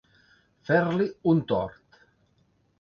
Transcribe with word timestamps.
Fer-li 0.69 1.07
un 1.35 1.45
tort. 1.53 2.03